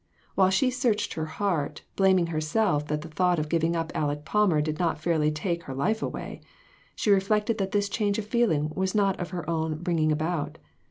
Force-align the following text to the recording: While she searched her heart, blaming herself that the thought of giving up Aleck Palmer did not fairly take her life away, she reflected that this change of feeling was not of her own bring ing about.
While 0.33 0.49
she 0.49 0.71
searched 0.71 1.13
her 1.13 1.27
heart, 1.27 1.83
blaming 1.95 2.25
herself 2.33 2.87
that 2.87 3.01
the 3.01 3.07
thought 3.07 3.37
of 3.37 3.49
giving 3.49 3.75
up 3.75 3.91
Aleck 3.93 4.25
Palmer 4.25 4.59
did 4.59 4.79
not 4.79 4.97
fairly 4.99 5.29
take 5.31 5.61
her 5.65 5.75
life 5.75 6.01
away, 6.01 6.41
she 6.95 7.11
reflected 7.11 7.59
that 7.59 7.71
this 7.71 7.87
change 7.87 8.17
of 8.17 8.25
feeling 8.25 8.71
was 8.75 8.95
not 8.95 9.19
of 9.19 9.29
her 9.29 9.47
own 9.47 9.77
bring 9.83 9.99
ing 9.99 10.11
about. 10.11 10.57